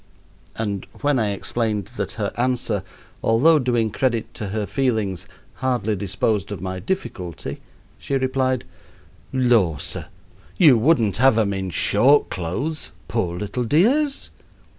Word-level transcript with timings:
And 0.55 0.87
when 1.01 1.19
I 1.19 1.29
explained 1.29 1.91
that 1.95 2.13
her 2.13 2.33
answer, 2.35 2.81
although 3.21 3.59
doing 3.59 3.91
credit 3.91 4.33
to 4.33 4.47
her 4.47 4.65
feelings, 4.65 5.27
hardly 5.57 5.95
disposed 5.95 6.51
of 6.51 6.59
my 6.59 6.79
difficulty, 6.79 7.61
she 7.99 8.15
replied: 8.15 8.63
"Lor', 9.31 9.79
sir, 9.79 10.07
you 10.57 10.75
wouldn't 10.75 11.17
have 11.17 11.37
'em 11.37 11.53
in 11.53 11.69
short 11.69 12.31
clothes, 12.31 12.89
poor 13.07 13.37
little 13.37 13.63
dears?" 13.63 14.31